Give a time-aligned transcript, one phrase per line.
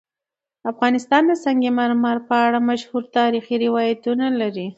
[0.71, 4.67] افغانستان د سنگ مرمر په اړه مشهور تاریخی روایتونه لري.